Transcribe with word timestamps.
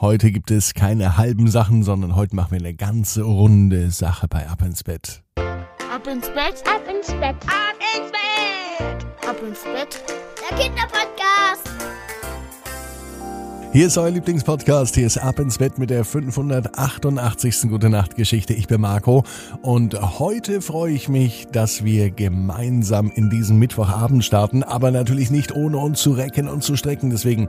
Heute 0.00 0.32
gibt 0.32 0.50
es 0.50 0.72
keine 0.72 1.18
halben 1.18 1.50
Sachen, 1.50 1.82
sondern 1.82 2.16
heute 2.16 2.34
machen 2.34 2.52
wir 2.52 2.58
eine 2.58 2.72
ganze 2.72 3.20
runde 3.20 3.90
Sache 3.90 4.28
bei 4.28 4.48
Ab 4.48 4.62
ins 4.62 4.82
Bett. 4.82 5.22
Ab 5.36 6.06
ins 6.06 6.26
Bett, 6.28 6.64
ab 6.64 6.80
ins 6.90 7.08
Bett, 7.08 7.36
ab 7.44 7.76
ins 7.98 8.10
Bett, 8.10 9.28
ab 9.28 9.36
ins 9.46 9.62
Bett. 9.62 10.02
Der 10.40 10.56
Kinderpodcast. 10.56 11.70
Hier 13.72 13.86
ist 13.86 13.98
euer 13.98 14.10
Lieblingspodcast. 14.10 14.96
Hier 14.96 15.06
ist 15.06 15.18
Ab 15.18 15.38
ins 15.38 15.58
Bett 15.58 15.78
mit 15.78 15.90
der 15.90 16.04
588. 16.04 17.68
Gute 17.68 17.88
Nacht 17.88 18.16
Geschichte. 18.16 18.54
Ich 18.54 18.66
bin 18.66 18.80
Marco 18.80 19.22
und 19.62 20.18
heute 20.18 20.62
freue 20.62 20.92
ich 20.92 21.08
mich, 21.08 21.46
dass 21.52 21.84
wir 21.84 22.10
gemeinsam 22.10 23.12
in 23.14 23.28
diesen 23.28 23.58
Mittwochabend 23.58 24.24
starten, 24.24 24.62
aber 24.62 24.90
natürlich 24.90 25.30
nicht 25.30 25.54
ohne 25.54 25.76
uns 25.76 26.00
zu 26.00 26.12
recken 26.12 26.48
und 26.48 26.64
zu 26.64 26.74
strecken. 26.74 27.10
Deswegen 27.10 27.48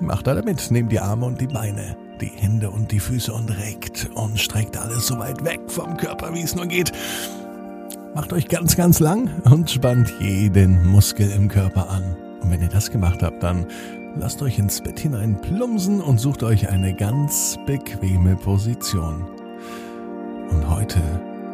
Macht 0.00 0.28
alle 0.28 0.42
mit, 0.42 0.70
nehmt 0.70 0.90
die 0.90 0.98
Arme 0.98 1.26
und 1.26 1.40
die 1.40 1.46
Beine, 1.46 1.94
die 2.22 2.32
Hände 2.34 2.70
und 2.70 2.90
die 2.90 3.00
Füße 3.00 3.32
und 3.32 3.50
reckt 3.50 4.08
und 4.14 4.40
streckt 4.40 4.78
alles 4.78 5.06
so 5.06 5.18
weit 5.18 5.44
weg 5.44 5.60
vom 5.66 5.96
Körper, 5.98 6.32
wie 6.32 6.40
es 6.40 6.54
nur 6.54 6.66
geht. 6.66 6.90
Macht 8.14 8.32
euch 8.32 8.48
ganz, 8.48 8.76
ganz 8.76 8.98
lang 8.98 9.30
und 9.44 9.70
spannt 9.70 10.12
jeden 10.18 10.88
Muskel 10.88 11.30
im 11.30 11.48
Körper 11.48 11.90
an. 11.90 12.16
Und 12.40 12.50
wenn 12.50 12.62
ihr 12.62 12.68
das 12.68 12.90
gemacht 12.90 13.22
habt, 13.22 13.42
dann 13.42 13.66
lasst 14.16 14.40
euch 14.40 14.58
ins 14.58 14.80
Bett 14.80 14.98
hinein 14.98 15.38
plumsen 15.40 16.00
und 16.00 16.18
sucht 16.18 16.42
euch 16.42 16.70
eine 16.70 16.94
ganz 16.94 17.58
bequeme 17.66 18.36
Position. 18.36 19.26
Und 20.50 20.68
heute, 20.68 21.00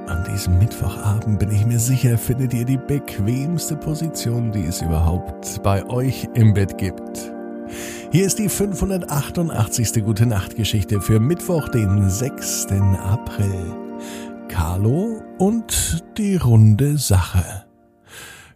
an 0.06 0.24
diesem 0.32 0.58
Mittwochabend, 0.58 1.40
bin 1.40 1.50
ich 1.50 1.66
mir 1.66 1.80
sicher, 1.80 2.16
findet 2.16 2.54
ihr 2.54 2.64
die 2.64 2.78
bequemste 2.78 3.76
Position, 3.76 4.52
die 4.52 4.64
es 4.64 4.80
überhaupt 4.80 5.62
bei 5.64 5.84
euch 5.86 6.28
im 6.34 6.54
Bett 6.54 6.78
gibt. 6.78 7.35
Hier 8.12 8.26
ist 8.26 8.38
die 8.38 8.48
588. 8.48 10.04
Gute 10.04 10.26
Nacht 10.26 10.56
Geschichte 10.56 11.00
für 11.00 11.20
Mittwoch, 11.20 11.68
den 11.68 12.08
6. 12.08 12.66
April. 12.98 13.76
Carlo 14.48 15.22
und 15.38 16.04
die 16.16 16.36
runde 16.36 16.98
Sache. 16.98 17.66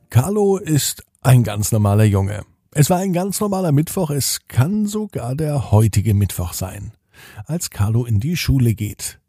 Carlo 0.08 0.56
ist 0.56 1.04
ein 1.22 1.44
ganz 1.44 1.72
normaler 1.72 2.04
Junge. 2.04 2.42
Es 2.72 2.88
war 2.88 2.98
ein 2.98 3.12
ganz 3.12 3.40
normaler 3.40 3.72
Mittwoch, 3.72 4.10
es 4.10 4.40
kann 4.46 4.86
sogar 4.86 5.34
der 5.34 5.72
heutige 5.72 6.14
Mittwoch 6.14 6.52
sein, 6.52 6.92
als 7.46 7.70
Carlo 7.70 8.04
in 8.04 8.20
die 8.20 8.36
Schule 8.36 8.74
geht. 8.74 9.20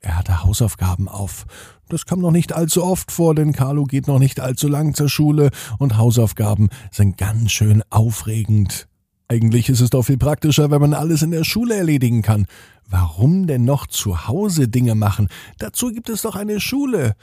Er 0.00 0.18
hatte 0.18 0.42
Hausaufgaben 0.42 1.08
auf. 1.08 1.46
Das 1.88 2.06
kam 2.06 2.20
noch 2.20 2.30
nicht 2.32 2.52
allzu 2.52 2.82
oft 2.82 3.12
vor, 3.12 3.34
denn 3.34 3.52
Carlo 3.52 3.84
geht 3.84 4.08
noch 4.08 4.18
nicht 4.18 4.40
allzu 4.40 4.66
lang 4.66 4.94
zur 4.94 5.08
Schule 5.08 5.50
und 5.78 5.96
Hausaufgaben 5.96 6.70
sind 6.90 7.18
ganz 7.18 7.52
schön 7.52 7.82
aufregend. 7.90 8.88
Eigentlich 9.32 9.70
ist 9.70 9.80
es 9.80 9.88
doch 9.88 10.02
viel 10.02 10.18
praktischer, 10.18 10.70
wenn 10.70 10.82
man 10.82 10.92
alles 10.92 11.22
in 11.22 11.30
der 11.30 11.42
Schule 11.42 11.74
erledigen 11.74 12.20
kann. 12.20 12.44
Warum 12.90 13.46
denn 13.46 13.64
noch 13.64 13.86
zu 13.86 14.28
Hause 14.28 14.68
Dinge 14.68 14.94
machen? 14.94 15.28
Dazu 15.56 15.90
gibt 15.90 16.10
es 16.10 16.20
doch 16.20 16.36
eine 16.36 16.60
Schule. 16.60 17.14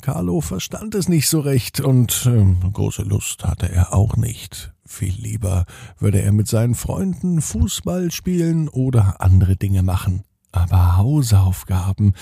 Carlo 0.00 0.40
verstand 0.40 0.94
es 0.94 1.10
nicht 1.10 1.28
so 1.28 1.40
recht 1.40 1.78
und 1.80 2.26
äh, 2.26 2.70
große 2.70 3.02
Lust 3.02 3.44
hatte 3.44 3.70
er 3.70 3.92
auch 3.92 4.16
nicht. 4.16 4.72
Viel 4.86 5.12
lieber 5.12 5.66
würde 5.98 6.22
er 6.22 6.32
mit 6.32 6.48
seinen 6.48 6.74
Freunden 6.74 7.42
Fußball 7.42 8.10
spielen 8.10 8.70
oder 8.70 9.20
andere 9.20 9.54
Dinge 9.56 9.82
machen. 9.82 10.24
Aber 10.52 10.98
Hausaufgaben, 10.98 12.12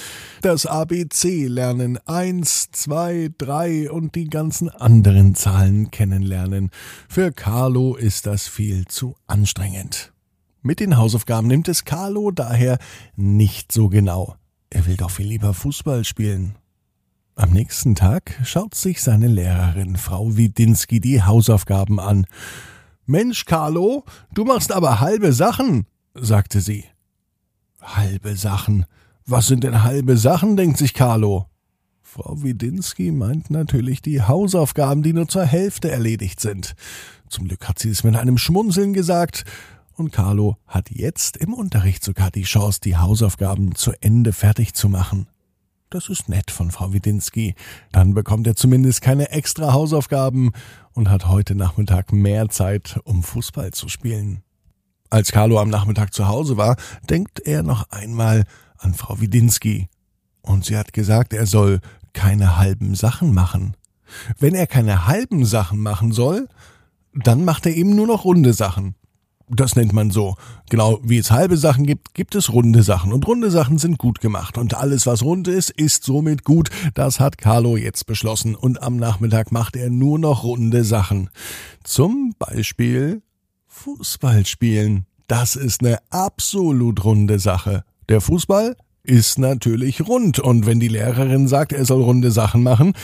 das 0.41 0.65
ABC 0.65 1.49
lernen, 1.49 1.99
eins, 2.07 2.71
zwei, 2.71 3.31
drei 3.37 3.91
und 3.91 4.15
die 4.15 4.31
ganzen 4.31 4.71
anderen 4.71 5.35
Zahlen 5.35 5.91
kennenlernen. 5.91 6.71
Für 7.09 7.33
Carlo 7.33 7.97
ist 7.97 8.27
das 8.27 8.47
viel 8.47 8.87
zu 8.87 9.17
anstrengend. 9.27 10.13
Mit 10.63 10.79
den 10.79 10.97
Hausaufgaben 10.97 11.49
nimmt 11.49 11.67
es 11.67 11.85
Carlo 11.85 12.31
daher 12.31 12.79
nicht 13.17 13.73
so 13.73 13.89
genau. 13.89 14.37
Er 14.71 14.87
will 14.87 14.97
doch 14.97 15.11
viel 15.11 15.27
lieber 15.27 15.53
Fußball 15.53 16.05
spielen. 16.05 16.55
Am 17.35 17.51
nächsten 17.51 17.97
Tag 17.97 18.39
schaut 18.45 18.75
sich 18.75 19.03
seine 19.03 19.27
Lehrerin 19.27 19.97
Frau 19.97 20.37
Widinski 20.37 21.01
die 21.01 21.23
Hausaufgaben 21.23 21.99
an. 21.99 22.27
Mensch, 23.07 23.45
Carlo, 23.45 24.05
du 24.33 24.45
machst 24.45 24.71
aber 24.71 25.01
halbe 25.01 25.33
Sachen, 25.33 25.87
sagte 26.15 26.61
sie. 26.61 26.85
Halbe 27.81 28.37
Sachen. 28.37 28.87
Was 29.27 29.47
sind 29.47 29.65
denn 29.65 29.83
halbe 29.83 30.17
Sachen, 30.17 30.57
denkt 30.57 30.79
sich 30.79 30.95
Carlo. 30.95 31.47
Frau 32.03 32.43
Widinski 32.43 33.13
meint 33.13 33.51
natürlich 33.51 34.03
die 34.03 34.23
Hausaufgaben, 34.23 35.03
die 35.03 35.13
nur 35.13 35.29
zur 35.29 35.45
Hälfte 35.45 35.91
erledigt 35.91 36.41
sind. 36.41 36.75
Zum 37.29 37.47
Glück 37.47 37.69
hat 37.69 37.79
sie 37.79 37.91
es 37.91 38.03
mit 38.03 38.17
einem 38.17 38.39
Schmunzeln 38.39 38.93
gesagt, 38.93 39.45
und 39.95 40.13
Carlo 40.13 40.57
hat 40.67 40.91
jetzt 40.91 41.37
im 41.37 41.55
Unterricht 41.55 42.03
sogar 42.03 42.31
die 42.31 42.43
Chance, 42.43 42.81
die 42.83 42.97
Hausaufgaben 42.97 43.75
zu 43.75 43.93
Ende 44.01 44.33
fertig 44.33 44.75
zu 44.75 44.89
machen. 44.89 45.29
Das 45.91 46.09
ist 46.09 46.29
nett 46.29 46.51
von 46.51 46.71
Frau 46.71 46.93
Widinski. 46.93 47.55
Dann 47.93 48.15
bekommt 48.15 48.47
er 48.47 48.57
zumindest 48.57 49.03
keine 49.03 49.31
extra 49.31 49.73
Hausaufgaben 49.73 50.53
und 50.93 51.11
hat 51.11 51.29
heute 51.29 51.55
Nachmittag 51.55 52.13
mehr 52.13 52.49
Zeit, 52.49 52.99
um 53.05 53.23
Fußball 53.23 53.73
zu 53.73 53.89
spielen. 53.89 54.43
Als 55.11 55.33
Carlo 55.33 55.59
am 55.59 55.71
Nachmittag 55.71 56.15
zu 56.15 56.29
Hause 56.29 56.57
war, 56.57 56.77
denkt 57.09 57.41
er 57.41 57.65
noch 57.65 57.91
einmal 57.91 58.45
an 58.79 58.95
Frau 58.95 59.21
Widinski. 59.21 59.89
Und 60.41 60.65
sie 60.65 60.77
hat 60.77 60.93
gesagt, 60.93 61.33
er 61.33 61.47
soll 61.47 61.81
keine 62.13 62.57
halben 62.57 62.95
Sachen 62.95 63.35
machen. 63.35 63.77
Wenn 64.39 64.55
er 64.55 64.69
keine 64.69 65.07
halben 65.07 65.45
Sachen 65.45 65.81
machen 65.81 66.13
soll, 66.13 66.49
dann 67.13 67.45
macht 67.45 67.67
er 67.67 67.75
eben 67.75 67.95
nur 67.95 68.07
noch 68.07 68.25
runde 68.25 68.53
Sachen. 68.53 68.95
Das 69.49 69.75
nennt 69.75 69.93
man 69.93 70.13
so. 70.13 70.37
Genau 70.71 71.01
wie 71.03 71.19
es 71.19 71.33
halbe 71.33 71.57
Sachen 71.57 71.85
gibt, 71.85 72.15
gibt 72.15 72.37
es 72.37 72.53
runde 72.53 72.85
Sachen. 72.85 73.13
Und 73.13 73.27
runde 73.27 73.51
Sachen 73.51 73.79
sind 73.79 73.99
gut 73.99 74.21
gemacht. 74.21 74.57
Und 74.59 74.75
alles, 74.75 75.07
was 75.07 75.25
rund 75.25 75.49
ist, 75.49 75.71
ist 75.71 76.05
somit 76.05 76.45
gut. 76.45 76.71
Das 76.95 77.19
hat 77.19 77.37
Carlo 77.37 77.77
jetzt 77.77 78.07
beschlossen. 78.07 78.55
Und 78.55 78.81
am 78.81 78.97
Nachmittag 78.97 79.51
macht 79.51 79.75
er 79.75 79.91
nur 79.91 80.21
noch 80.21 80.45
runde 80.45 80.85
Sachen. 80.85 81.31
Zum 81.83 82.33
Beispiel 82.39 83.23
Fußball 83.71 84.45
spielen. 84.47 85.07
Das 85.29 85.57
ist 85.57 85.81
eine 85.81 85.99
absolut 86.11 87.05
runde 87.05 87.39
Sache. 87.39 87.85
Der 88.09 88.21
Fußball 88.21 88.77
ist 89.05 89.39
natürlich 89.39 90.07
rund 90.07 90.41
und 90.41 90.67
wenn 90.67 90.81
die 90.81 90.89
Lehrerin 90.89 91.49
sagt, 91.49 91.73
er 91.73 91.85
soll 91.85 92.03
runde 92.03 92.33
Sachen 92.33 92.63
machen, 92.63 92.95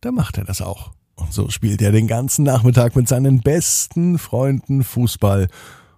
dann 0.00 0.14
macht 0.14 0.38
er 0.38 0.44
das 0.44 0.62
auch. 0.62 0.92
Und 1.16 1.32
so 1.32 1.50
spielt 1.50 1.82
er 1.82 1.92
den 1.92 2.06
ganzen 2.06 2.44
Nachmittag 2.44 2.96
mit 2.96 3.08
seinen 3.08 3.40
besten 3.40 4.18
Freunden 4.18 4.82
Fußball. 4.82 5.48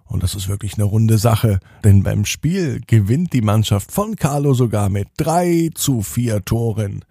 Und 0.05 0.21
das 0.21 0.35
ist 0.35 0.49
wirklich 0.49 0.75
eine 0.75 0.83
runde 0.83 1.17
Sache, 1.17 1.59
denn 1.85 2.03
beim 2.03 2.25
Spiel 2.25 2.81
gewinnt 2.85 3.31
die 3.31 3.41
Mannschaft 3.41 3.91
von 3.91 4.17
Carlo 4.17 4.53
sogar 4.53 4.89
mit 4.89 5.07
drei 5.17 5.69
zu 5.73 6.01
vier 6.01 6.43
Toren. 6.43 7.05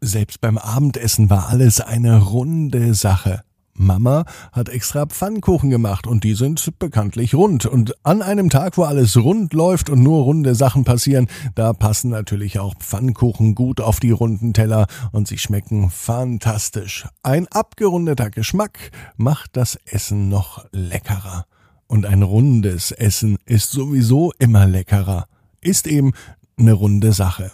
Selbst 0.00 0.40
beim 0.40 0.56
Abendessen 0.56 1.28
war 1.28 1.50
alles 1.50 1.80
eine 1.80 2.18
runde 2.18 2.94
Sache. 2.94 3.42
Mama 3.80 4.24
hat 4.52 4.68
extra 4.68 5.06
Pfannkuchen 5.06 5.70
gemacht 5.70 6.06
und 6.06 6.22
die 6.22 6.34
sind 6.34 6.78
bekanntlich 6.78 7.34
rund. 7.34 7.64
Und 7.64 7.94
an 8.04 8.20
einem 8.20 8.50
Tag, 8.50 8.76
wo 8.76 8.84
alles 8.84 9.16
rund 9.16 9.54
läuft 9.54 9.88
und 9.88 10.02
nur 10.02 10.22
runde 10.22 10.54
Sachen 10.54 10.84
passieren, 10.84 11.28
da 11.54 11.72
passen 11.72 12.10
natürlich 12.10 12.58
auch 12.58 12.74
Pfannkuchen 12.78 13.54
gut 13.54 13.80
auf 13.80 13.98
die 13.98 14.10
runden 14.10 14.52
Teller 14.52 14.86
und 15.12 15.28
sie 15.28 15.38
schmecken 15.38 15.90
fantastisch. 15.90 17.08
Ein 17.22 17.48
abgerundeter 17.48 18.30
Geschmack 18.30 18.90
macht 19.16 19.56
das 19.56 19.76
Essen 19.86 20.28
noch 20.28 20.66
leckerer. 20.72 21.46
Und 21.86 22.06
ein 22.06 22.22
rundes 22.22 22.92
Essen 22.92 23.38
ist 23.46 23.70
sowieso 23.70 24.32
immer 24.38 24.66
leckerer. 24.66 25.26
Ist 25.60 25.86
eben 25.86 26.12
eine 26.58 26.74
runde 26.74 27.12
Sache. 27.12 27.50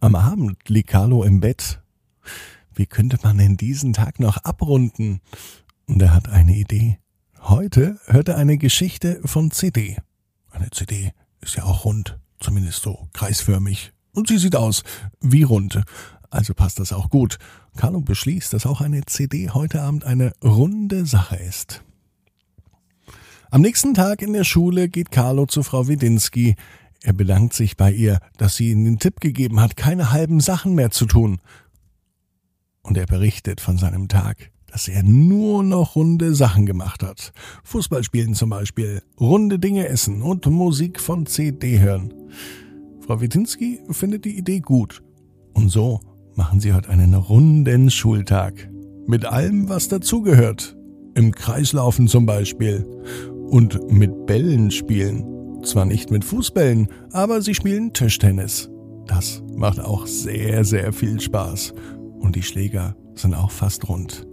Am 0.00 0.14
Abend 0.14 0.56
liegt 0.68 0.88
Carlo 0.88 1.22
im 1.24 1.40
Bett 1.40 1.80
wie 2.78 2.86
könnte 2.86 3.18
man 3.24 3.38
denn 3.38 3.56
diesen 3.56 3.92
Tag 3.92 4.20
noch 4.20 4.36
abrunden? 4.38 5.20
Und 5.86 6.00
er 6.00 6.14
hat 6.14 6.28
eine 6.28 6.54
Idee. 6.54 6.98
Heute 7.40 7.98
hört 8.06 8.28
er 8.28 8.36
eine 8.36 8.56
Geschichte 8.56 9.20
von 9.24 9.50
CD. 9.50 9.96
Eine 10.50 10.70
CD 10.70 11.12
ist 11.40 11.56
ja 11.56 11.64
auch 11.64 11.84
rund, 11.84 12.18
zumindest 12.38 12.82
so 12.82 13.08
kreisförmig. 13.12 13.92
Und 14.14 14.28
sie 14.28 14.38
sieht 14.38 14.54
aus 14.54 14.84
wie 15.20 15.42
rund. 15.42 15.82
Also 16.30 16.54
passt 16.54 16.78
das 16.78 16.92
auch 16.92 17.10
gut. 17.10 17.38
Carlo 17.76 18.00
beschließt, 18.00 18.52
dass 18.52 18.64
auch 18.64 18.80
eine 18.80 19.04
CD 19.06 19.50
heute 19.50 19.82
Abend 19.82 20.04
eine 20.04 20.32
runde 20.44 21.04
Sache 21.04 21.36
ist. 21.36 21.82
Am 23.50 23.62
nächsten 23.62 23.94
Tag 23.94 24.22
in 24.22 24.34
der 24.34 24.44
Schule 24.44 24.88
geht 24.88 25.10
Carlo 25.10 25.46
zu 25.46 25.64
Frau 25.64 25.88
Widinski. 25.88 26.54
Er 27.02 27.12
bedankt 27.12 27.54
sich 27.54 27.76
bei 27.76 27.90
ihr, 27.90 28.20
dass 28.36 28.56
sie 28.56 28.70
ihm 28.70 28.84
den 28.84 28.98
Tipp 28.98 29.20
gegeben 29.20 29.58
hat, 29.60 29.76
keine 29.76 30.12
halben 30.12 30.38
Sachen 30.38 30.74
mehr 30.74 30.90
zu 30.90 31.06
tun 31.06 31.40
und 32.88 32.96
er 32.96 33.06
berichtet 33.06 33.60
von 33.60 33.76
seinem 33.76 34.08
Tag, 34.08 34.50
dass 34.66 34.88
er 34.88 35.02
nur 35.02 35.62
noch 35.62 35.94
runde 35.94 36.34
Sachen 36.34 36.66
gemacht 36.66 37.02
hat. 37.02 37.32
Fußball 37.64 38.02
spielen 38.02 38.34
zum 38.34 38.50
Beispiel, 38.50 39.02
runde 39.20 39.58
Dinge 39.58 39.88
essen 39.88 40.22
und 40.22 40.46
Musik 40.46 41.00
von 41.00 41.26
CD 41.26 41.78
hören. 41.80 42.12
Frau 43.06 43.20
Witinski 43.20 43.80
findet 43.90 44.24
die 44.24 44.36
Idee 44.36 44.60
gut. 44.60 45.02
Und 45.54 45.70
so 45.70 46.00
machen 46.34 46.60
sie 46.60 46.72
heute 46.72 46.90
einen 46.90 47.14
runden 47.14 47.90
Schultag. 47.90 48.70
Mit 49.06 49.24
allem, 49.24 49.68
was 49.68 49.88
dazugehört. 49.88 50.76
Im 51.14 51.32
Kreislaufen 51.32 52.06
zum 52.06 52.26
Beispiel. 52.26 52.86
Und 53.48 53.90
mit 53.90 54.26
Bällen 54.26 54.70
spielen. 54.70 55.24
Zwar 55.64 55.86
nicht 55.86 56.10
mit 56.10 56.24
Fußbällen, 56.24 56.88
aber 57.12 57.42
sie 57.42 57.54
spielen 57.54 57.92
Tischtennis. 57.92 58.70
Das 59.06 59.42
macht 59.56 59.80
auch 59.80 60.06
sehr, 60.06 60.64
sehr 60.64 60.92
viel 60.92 61.18
Spaß. 61.18 61.72
Und 62.20 62.36
die 62.36 62.42
Schläger 62.42 62.96
sind 63.14 63.34
auch 63.34 63.50
fast 63.50 63.88
rund. 63.88 64.26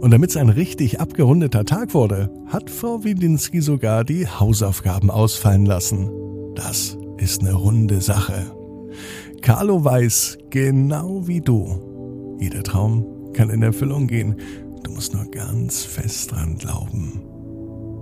Und 0.00 0.10
damit 0.10 0.30
es 0.30 0.36
ein 0.36 0.48
richtig 0.48 1.00
abgerundeter 1.00 1.64
Tag 1.64 1.94
wurde, 1.94 2.30
hat 2.46 2.70
Frau 2.70 3.04
Widinski 3.04 3.60
sogar 3.60 4.04
die 4.04 4.26
Hausaufgaben 4.26 5.10
ausfallen 5.10 5.66
lassen. 5.66 6.10
Das 6.54 6.96
ist 7.18 7.40
eine 7.42 7.54
runde 7.54 8.00
Sache. 8.00 8.46
Carlo 9.42 9.84
weiß, 9.84 10.38
genau 10.50 11.26
wie 11.26 11.40
du, 11.40 12.36
jeder 12.38 12.62
Traum 12.62 13.32
kann 13.32 13.50
in 13.50 13.62
Erfüllung 13.62 14.06
gehen. 14.06 14.36
Du 14.82 14.90
musst 14.92 15.14
nur 15.14 15.26
ganz 15.26 15.84
fest 15.84 16.32
dran 16.32 16.56
glauben. 16.58 17.20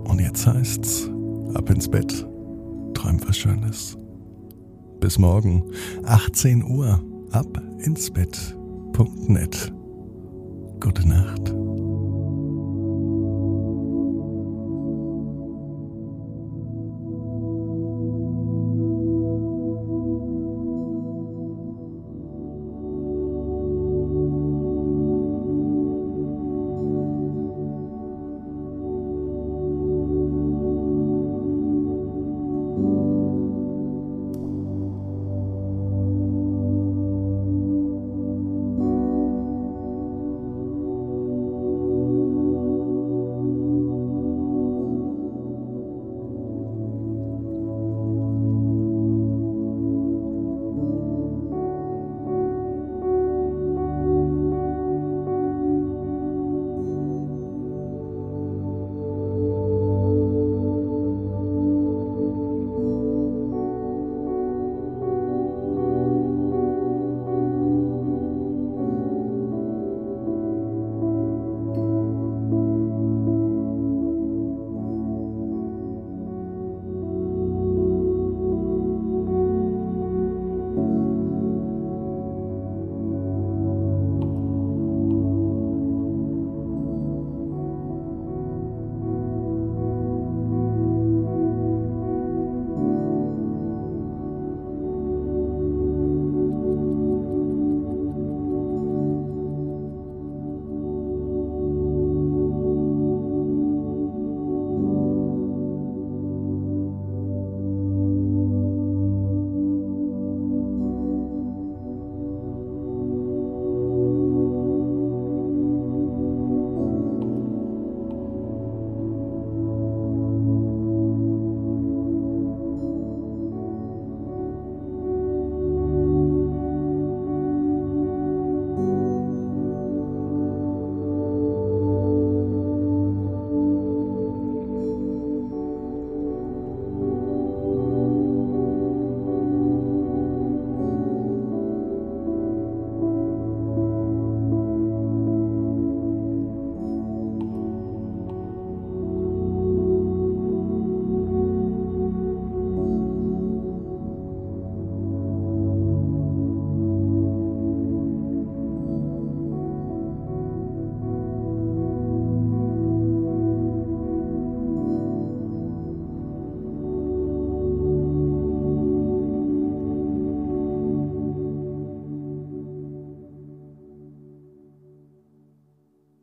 Und 0.05 0.19
jetzt 0.19 0.47
heißt's, 0.47 1.09
ab 1.53 1.69
ins 1.69 1.89
Bett, 1.89 2.25
träum 2.93 3.19
was 3.27 3.37
Schönes. 3.37 3.97
Bis 4.99 5.17
morgen, 5.17 5.63
18 6.03 6.63
Uhr, 6.63 7.01
ab 7.31 7.61
ins 7.79 8.11
Bett.net. 8.11 8.58
Gute 10.79 11.07
Nacht. 11.07 11.53